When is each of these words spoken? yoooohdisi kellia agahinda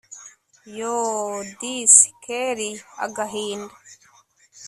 yoooohdisi 0.77 2.07
kellia 2.25 2.79
agahinda 3.03 3.75